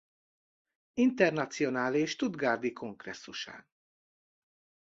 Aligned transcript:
Internacionálé 0.93 2.05
stuttgarti 2.05 2.73
kongresszusán. 2.73 3.67